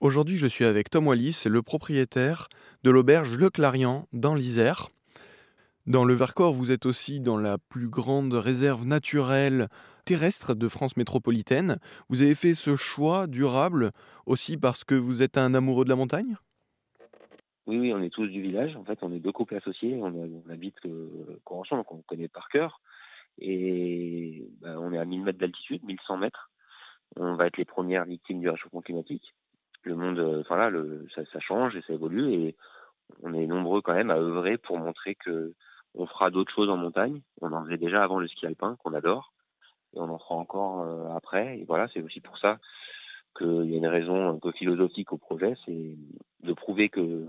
Aujourd'hui, 0.00 0.38
je 0.38 0.46
suis 0.46 0.64
avec 0.64 0.88
Tom 0.88 1.08
Wallis, 1.08 1.42
le 1.44 1.60
propriétaire 1.60 2.48
de 2.84 2.90
l'auberge 2.90 3.36
Le 3.36 3.50
Clarion 3.50 4.06
dans 4.14 4.34
l'Isère. 4.34 4.88
Dans 5.86 6.06
le 6.06 6.14
Vercors, 6.14 6.54
vous 6.54 6.70
êtes 6.70 6.86
aussi 6.86 7.20
dans 7.20 7.36
la 7.36 7.58
plus 7.58 7.86
grande 7.86 8.32
réserve 8.32 8.86
naturelle 8.86 9.68
terrestre 10.06 10.54
de 10.54 10.68
France 10.68 10.96
métropolitaine. 10.96 11.76
Vous 12.08 12.22
avez 12.22 12.34
fait 12.34 12.54
ce 12.54 12.76
choix 12.76 13.26
durable 13.26 13.90
aussi 14.24 14.56
parce 14.56 14.84
que 14.84 14.94
vous 14.94 15.20
êtes 15.20 15.36
un 15.36 15.52
amoureux 15.52 15.84
de 15.84 15.90
la 15.90 15.96
montagne? 15.96 16.38
Oui, 17.66 17.78
oui, 17.78 17.92
on 17.92 18.00
est 18.00 18.08
tous 18.08 18.26
du 18.26 18.40
village. 18.40 18.74
En 18.76 18.84
fait, 18.84 19.00
on 19.02 19.12
est 19.12 19.20
deux 19.20 19.32
couples 19.32 19.56
associés. 19.56 20.00
On, 20.02 20.42
habite 20.50 20.76
Corançon, 21.44 21.76
donc 21.76 21.92
on 21.92 22.00
connaît 22.06 22.28
par 22.28 22.48
cœur. 22.48 22.80
Et 23.38 24.48
ben, 24.62 24.78
on 24.78 24.94
est 24.94 24.98
à 24.98 25.04
1000 25.04 25.24
mètres 25.24 25.38
d'altitude, 25.38 25.84
1100 25.84 26.16
mètres. 26.16 26.50
On 27.16 27.34
va 27.34 27.48
être 27.48 27.58
les 27.58 27.66
premières 27.66 28.06
victimes 28.06 28.40
du 28.40 28.48
réchauffement 28.48 28.80
climatique 28.80 29.34
le 29.82 29.96
monde, 29.96 30.18
euh, 30.18 30.40
enfin 30.40 30.56
là, 30.56 30.70
ça, 31.14 31.40
change 31.40 31.76
et 31.76 31.82
ça 31.82 31.92
évolue 31.92 32.32
et 32.32 32.56
on 33.22 33.34
est 33.34 33.46
nombreux 33.46 33.80
quand 33.80 33.94
même 33.94 34.10
à 34.10 34.16
œuvrer 34.16 34.58
pour 34.58 34.78
montrer 34.78 35.14
que 35.14 35.54
on 35.94 36.06
fera 36.06 36.30
d'autres 36.30 36.52
choses 36.52 36.70
en 36.70 36.76
montagne. 36.76 37.20
On 37.40 37.52
en 37.52 37.64
faisait 37.64 37.78
déjà 37.78 38.02
avant 38.02 38.20
le 38.20 38.28
ski 38.28 38.46
alpin 38.46 38.76
qu'on 38.76 38.94
adore 38.94 39.32
et 39.94 39.98
on 39.98 40.08
en 40.08 40.18
fera 40.18 40.36
encore 40.36 40.82
euh, 40.82 41.16
après. 41.16 41.58
Et 41.58 41.64
voilà, 41.64 41.88
c'est 41.92 42.02
aussi 42.02 42.20
pour 42.20 42.38
ça 42.38 42.58
qu'il 43.36 43.70
y 43.70 43.74
a 43.74 43.78
une 43.78 43.86
raison 43.86 44.28
un 44.28 44.38
peu 44.38 44.52
philosophique 44.52 45.12
au 45.12 45.18
projet, 45.18 45.54
c'est 45.64 45.96
de 46.42 46.52
prouver 46.52 46.88
que 46.88 47.26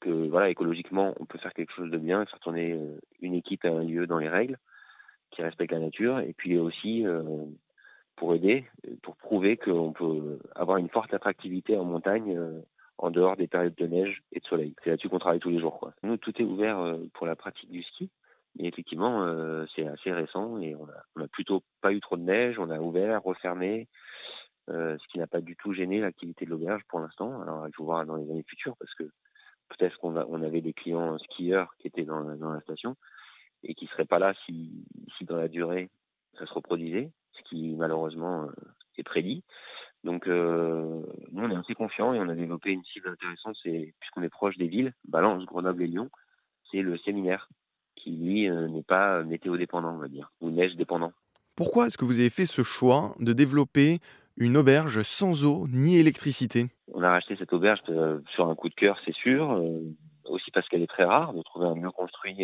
que 0.00 0.28
voilà 0.28 0.50
écologiquement 0.50 1.14
on 1.18 1.24
peut 1.24 1.38
faire 1.38 1.54
quelque 1.54 1.72
chose 1.72 1.90
de 1.90 1.98
bien, 1.98 2.24
faire 2.26 2.38
tourner 2.40 2.72
euh, 2.72 3.00
une 3.20 3.34
équipe 3.34 3.64
à 3.64 3.68
un 3.68 3.82
lieu 3.82 4.06
dans 4.06 4.18
les 4.18 4.28
règles 4.28 4.58
qui 5.30 5.42
respecte 5.42 5.72
la 5.72 5.80
nature 5.80 6.20
et 6.20 6.32
puis 6.34 6.56
aussi 6.58 7.04
pour 8.16 8.34
aider, 8.34 8.64
prouver 9.26 9.56
qu'on 9.56 9.92
peut 9.92 10.38
avoir 10.54 10.78
une 10.78 10.88
forte 10.88 11.12
attractivité 11.12 11.76
en 11.76 11.84
montagne 11.84 12.36
euh, 12.36 12.60
en 12.96 13.10
dehors 13.10 13.36
des 13.36 13.48
périodes 13.48 13.74
de 13.74 13.86
neige 13.86 14.22
et 14.30 14.38
de 14.38 14.44
soleil. 14.44 14.74
C'est 14.82 14.90
là-dessus 14.90 15.08
qu'on 15.08 15.18
travaille 15.18 15.40
tous 15.40 15.50
les 15.50 15.58
jours. 15.58 15.90
Nous, 16.04 16.16
tout 16.16 16.32
est 16.40 16.44
ouvert 16.44 16.78
euh, 16.78 16.98
pour 17.12 17.26
la 17.26 17.34
pratique 17.34 17.70
du 17.70 17.82
ski. 17.82 18.08
Mais 18.56 18.68
effectivement, 18.68 19.24
euh, 19.24 19.66
c'est 19.74 19.86
assez 19.86 20.12
récent 20.12 20.58
et 20.58 20.76
on 20.76 20.86
a, 21.20 21.28
plutôt 21.28 21.62
pas 21.82 21.92
eu 21.92 22.00
trop 22.00 22.16
de 22.16 22.22
neige. 22.22 22.56
On 22.60 22.70
a 22.70 22.78
ouvert, 22.78 23.22
refermé, 23.22 23.88
ce 24.68 25.08
qui 25.08 25.18
n'a 25.18 25.26
pas 25.26 25.40
du 25.40 25.56
tout 25.56 25.72
gêné 25.72 26.00
l'activité 26.00 26.44
de 26.44 26.50
l'auberge 26.50 26.82
pour 26.88 27.00
l'instant. 27.00 27.42
Alors, 27.42 27.66
il 27.68 27.74
faut 27.74 27.84
voir 27.84 28.06
dans 28.06 28.16
les 28.16 28.30
années 28.30 28.44
futures 28.48 28.76
parce 28.78 28.94
que 28.94 29.04
peut-être 29.68 29.98
qu'on 29.98 30.16
on 30.16 30.42
avait 30.42 30.62
des 30.62 30.72
clients 30.72 31.18
skieurs 31.18 31.74
qui 31.78 31.88
étaient 31.88 32.04
dans, 32.04 32.20
la 32.20 32.60
station 32.60 32.96
et 33.62 33.74
qui 33.74 33.86
seraient 33.88 34.06
pas 34.06 34.18
là 34.18 34.32
si, 34.46 34.86
dans 35.22 35.36
la 35.36 35.48
durée 35.48 35.90
ça 36.38 36.46
se 36.46 36.52
reproduisait 36.52 37.10
ce 37.32 37.42
qui 37.48 37.74
malheureusement 37.76 38.48
est 39.00 39.04
prédit. 39.04 39.42
Donc 40.04 40.28
euh, 40.28 41.02
nous 41.32 41.44
on 41.44 41.50
est 41.50 41.56
assez 41.56 41.74
confiants 41.74 42.14
et 42.14 42.20
on 42.20 42.28
a 42.28 42.34
développé 42.34 42.70
une 42.70 42.84
cible 42.84 43.08
intéressante, 43.08 43.56
c'est 43.62 43.92
puisqu'on 43.98 44.22
est 44.22 44.28
proche 44.28 44.56
des 44.56 44.68
villes, 44.68 44.92
Balance, 45.08 45.44
Grenoble 45.44 45.82
et 45.82 45.88
Lyon, 45.88 46.10
c'est 46.70 46.80
le 46.80 46.96
séminaire 46.98 47.48
qui 47.96 48.12
lui 48.12 48.48
euh, 48.48 48.68
n'est 48.68 48.84
pas 48.84 49.24
météo 49.24 49.56
dépendant 49.56 49.94
on 49.94 49.98
va 49.98 50.08
dire, 50.08 50.30
ou 50.40 50.50
neige 50.50 50.76
dépendant. 50.76 51.12
Pourquoi 51.56 51.86
est-ce 51.86 51.98
que 51.98 52.04
vous 52.04 52.20
avez 52.20 52.30
fait 52.30 52.46
ce 52.46 52.62
choix 52.62 53.16
de 53.18 53.32
développer 53.32 53.98
une 54.36 54.56
auberge 54.56 55.02
sans 55.02 55.44
eau 55.44 55.66
ni 55.68 55.96
électricité? 55.96 56.66
On 56.92 57.02
a 57.02 57.10
racheté 57.10 57.34
cette 57.36 57.52
auberge 57.52 57.80
sur 58.34 58.48
un 58.48 58.54
coup 58.54 58.68
de 58.68 58.74
cœur, 58.74 59.00
c'est 59.04 59.14
sûr, 59.14 59.58
aussi 60.26 60.50
parce 60.50 60.68
qu'elle 60.68 60.82
est 60.82 60.86
très 60.86 61.04
rare 61.04 61.32
de 61.32 61.40
trouver 61.40 61.66
un 61.66 61.74
mur 61.74 61.94
construit 61.94 62.36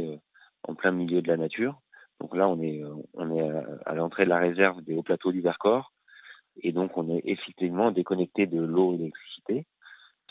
en 0.67 0.75
plein 0.75 0.93
milieu 0.93 1.21
de 1.21 1.29
la 1.29 1.37
nature. 1.37 1.79
Donc 2.21 2.35
là, 2.35 2.49
on 2.49 2.59
est, 2.63 2.83
on 3.13 3.37
est 3.37 3.51
à 3.85 3.95
l'entrée 3.95 4.25
de 4.25 4.31
la 4.31 4.39
réserve 4.39 4.81
des 4.81 4.95
hauts 4.95 5.03
plateaux 5.03 5.31
du 5.31 5.43
Vercors. 5.43 5.93
Et 6.61 6.73
donc, 6.73 6.97
on 6.97 7.09
est 7.09 7.23
effectivement 7.25 7.91
déconnecté 7.91 8.47
de 8.47 8.61
l'eau 8.61 8.95
et 8.95 8.97
de 8.97 9.03
l'électricité. 9.03 9.67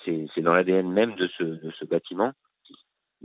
C'est 0.06 0.42
dans 0.42 0.54
l'ADN 0.54 0.92
même 0.92 1.16
de 1.16 1.28
ce, 1.28 1.86
bâtiment 1.86 2.34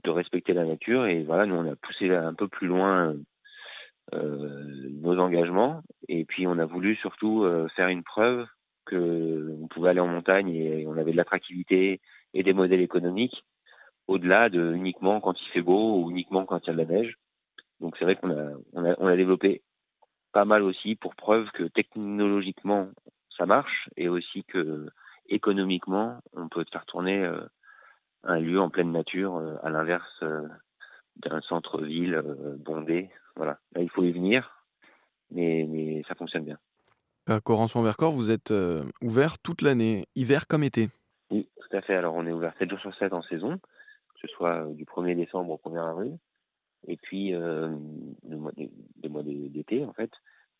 de 0.05 0.11
respecter 0.11 0.53
la 0.53 0.65
nature. 0.65 1.07
Et 1.07 1.23
voilà, 1.23 1.47
nous, 1.47 1.55
on 1.55 1.71
a 1.71 1.77
poussé 1.77 2.11
un 2.15 2.35
peu 2.35 2.49
plus 2.49 2.67
loin 2.67 3.15
euh, 4.15 4.89
nos 4.91 5.19
engagements. 5.19 5.83
Et 6.09 6.25
puis, 6.25 6.47
on 6.47 6.59
a 6.59 6.67
voulu 6.67 6.97
surtout 6.97 7.45
euh, 7.45 7.69
faire 7.77 7.89
une 7.89 8.03
preuve 8.03 8.47
qu'on 8.87 9.67
pouvait 9.71 9.91
aller 9.91 10.01
en 10.01 10.06
montagne 10.06 10.55
et 10.55 10.87
on 10.87 10.97
avait 10.97 11.12
de 11.12 11.17
l'attractivité 11.17 12.01
et 12.35 12.43
des 12.43 12.53
modèles 12.53 12.83
économiques 12.83 13.45
au-delà 14.06 14.49
de 14.49 14.73
uniquement 14.75 15.21
quand 15.21 15.41
il 15.41 15.49
fait 15.49 15.62
beau 15.62 16.01
ou 16.01 16.11
uniquement 16.11 16.45
quand 16.45 16.61
il 16.62 16.67
y 16.69 16.71
a 16.71 16.73
de 16.75 16.79
la 16.79 16.85
neige. 16.85 17.17
Donc 17.81 17.97
c'est 17.99 18.05
vrai 18.05 18.17
qu'on 18.17 18.31
a, 18.31 18.53
on 18.73 18.85
a, 18.85 18.95
on 18.99 19.06
a 19.06 19.17
développé 19.17 19.62
pas 20.37 20.45
mal 20.45 20.63
aussi 20.65 20.97
pour 20.97 21.15
preuve 21.15 21.51
que 21.53 21.63
technologiquement 21.63 22.91
ça 23.39 23.47
marche 23.47 23.89
et 23.97 24.11
aussi 24.11 24.45
que 24.45 24.87
économiquement 25.31 26.21
on 26.35 26.51
peut 26.51 26.67
faire 26.71 26.85
tourner 26.85 27.25
euh, 27.25 27.41
un 28.23 28.39
lieu 28.39 28.61
en 28.61 28.69
pleine 28.69 28.93
nature 28.93 29.37
euh, 29.37 29.55
à 29.63 29.71
l'inverse 29.71 30.23
euh, 30.23 30.47
d'un 31.17 31.41
centre-ville 31.41 32.23
bondé. 32.59 33.09
Voilà, 33.35 33.59
là 33.75 33.81
il 33.81 33.89
faut 33.89 34.05
y 34.05 34.13
venir, 34.13 34.63
mais, 35.31 35.65
mais 35.71 36.03
ça 36.07 36.15
fonctionne 36.15 36.45
bien. 36.45 36.59
À 37.27 37.41
Corançon-Vercors, 37.41 38.13
vous 38.13 38.31
êtes 38.31 38.53
ouvert 39.01 39.39
toute 39.39 39.63
l'année, 39.63 40.07
hiver 40.17 40.49
comme 40.49 40.65
été? 40.65 40.91
Oui, 41.31 41.49
tout 41.59 41.75
à 41.75 41.81
fait. 41.81 41.95
Alors 41.95 42.15
on 42.15 42.27
est 42.27 42.33
ouvert 42.33 42.53
7 42.59 42.69
jours 42.69 42.81
sur 42.81 42.95
7 42.97 43.15
en 43.15 43.23
saison, 43.23 43.57
que 43.57 44.21
ce 44.21 44.29
soit 44.29 44.67
du 44.75 44.85
1er 44.85 45.17
décembre 45.17 45.53
au 45.53 45.71
1er 45.71 45.89
avril 45.89 46.19
et 46.87 46.97
puis 46.97 47.35
euh, 47.35 47.71
le 48.28 48.37
mois 48.37 48.53
des 48.56 49.09
mois 49.09 49.22
d'été 49.22 49.84
en 49.84 49.92
fait. 49.92 50.10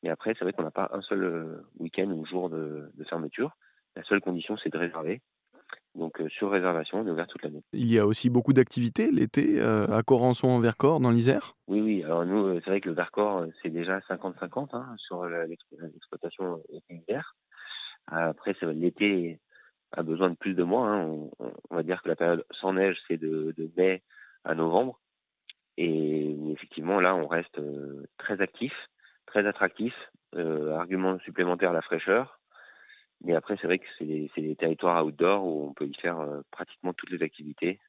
Mais 0.03 0.11
après, 0.11 0.35
c'est 0.35 0.45
vrai 0.45 0.53
qu'on 0.53 0.63
n'a 0.63 0.71
pas 0.71 0.91
un 0.93 1.01
seul 1.01 1.25
euh, 1.25 1.67
week-end 1.79 2.11
ou 2.11 2.25
jour 2.27 2.51
de, 2.51 2.91
de, 2.95 3.05
fermeture. 3.05 3.57
La 3.97 4.03
seule 4.05 4.21
condition, 4.21 4.57
c'est 4.63 4.73
de 4.73 4.79
réserver. 4.79 5.23
Donc 5.95 6.21
euh, 6.21 6.29
sur 6.29 6.51
réservation, 6.51 7.01
on 7.01 7.07
est 7.07 7.11
ouvert 7.11 7.27
toute 7.27 7.43
l'année. 7.43 7.63
Il 7.73 7.91
y 7.91 7.99
a 7.99 8.07
aussi 8.07 8.29
beaucoup 8.29 8.53
d'activités 8.53 9.11
l'été 9.11 9.61
à 9.61 10.03
Corançon 10.03 10.49
en 10.49 10.61
Vercors, 10.61 11.01
dans 11.01 11.11
l'Isère? 11.11 11.55
Oui, 11.67 11.81
oui. 11.81 12.05
Alors 12.05 12.27
nous, 12.27 12.61
c'est 12.61 12.71
vrai 12.71 12.81
que 12.81 12.89
le 12.89 12.95
Vercors, 12.95 13.47
c'est 13.63 13.71
déjà 13.71 13.99
50-50 14.01 14.77
hein, 14.77 14.95
sur 14.99 15.25
l'exploitation 15.25 16.63
hiver. 16.91 17.35
Après, 18.07 18.55
l'été 18.63 19.41
a 19.93 20.03
besoin 20.03 20.31
de 20.31 20.37
plus 20.37 20.55
de 20.55 20.63
mois. 20.63 20.89
Hein. 20.89 21.07
On, 21.07 21.31
on, 21.71 21.77
va 21.77 21.83
dire 21.83 22.03
que 22.03 22.09
la 22.09 22.17
période 22.17 22.45
sans 22.51 22.75
neige, 22.75 22.99
c'est 23.09 23.17
de, 23.17 23.55
de 23.57 23.71
mai 23.77 24.03
à 24.45 24.55
novembre. 24.55 25.01
Et 25.79 26.53
effectivement, 26.53 27.01
là, 27.01 27.15
on 27.15 27.27
reste 27.27 27.59
euh, 27.59 28.07
très 28.19 28.41
actif, 28.41 28.73
très 29.27 29.47
attractif. 29.47 29.95
Euh, 30.35 30.77
argument 30.77 31.19
supplémentaire, 31.21 31.73
la 31.73 31.83
fraîcheur. 31.83 32.41
Mais 33.25 33.35
après, 33.35 33.57
c'est 33.61 33.67
vrai 33.67 33.79
que 33.79 33.87
c'est 33.99 34.05
des, 34.05 34.57
territoires 34.57 35.05
outdoor 35.05 35.47
où 35.47 35.67
on 35.69 35.73
peut 35.73 35.87
y 35.87 35.95
faire 35.95 36.21
euh, 36.21 36.43
pratiquement 36.51 36.93
toutes 36.93 37.11
les 37.11 37.23
activités. 37.23 37.81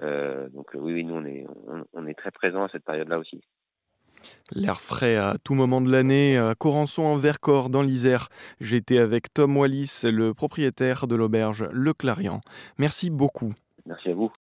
Euh, 0.00 0.48
donc 0.50 0.68
oui, 0.74 0.92
oui, 0.92 1.04
nous, 1.04 1.14
on 1.14 1.24
est, 1.24 1.44
on, 1.92 2.06
est 2.06 2.14
très 2.14 2.30
présent 2.30 2.64
à 2.64 2.68
cette 2.68 2.84
période-là 2.84 3.18
aussi. 3.18 3.40
L'air 4.52 4.80
frais 4.80 5.16
à 5.16 5.36
tout 5.42 5.54
moment 5.54 5.80
de 5.80 5.90
l'année, 5.90 6.38
à 6.38 6.54
Corançon 6.54 7.02
en 7.02 7.16
Vercors, 7.16 7.68
dans 7.68 7.82
l'Isère. 7.82 8.28
J'étais 8.60 8.98
avec 8.98 9.34
Tom 9.34 9.56
Wallis, 9.56 10.02
le 10.04 10.32
propriétaire 10.32 11.08
de 11.08 11.16
l'auberge 11.16 11.66
Le 11.72 11.92
Clarion. 11.92 12.40
Merci 12.78 13.10
beaucoup. 13.10 13.52
Merci 13.84 14.10
à 14.10 14.14
vous. 14.14 14.32